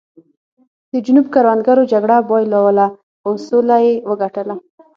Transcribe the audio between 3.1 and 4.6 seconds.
خو سوله یې وګټله.